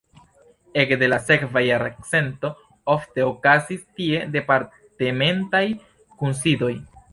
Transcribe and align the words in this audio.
Ekde 0.83 1.09
la 1.11 1.19
sekva 1.25 1.61
jarcento 1.65 2.51
ofte 2.95 3.27
okazis 3.33 3.85
tie 4.01 4.25
departementaj 4.39 5.65
kunsidoj. 6.25 6.75